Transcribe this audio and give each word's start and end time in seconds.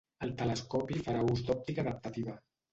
El 0.27 0.31
telescopi 0.39 0.97
farà 1.09 1.23
ús 1.35 1.45
d'òptica 1.51 1.87
adaptativa. 1.87 2.39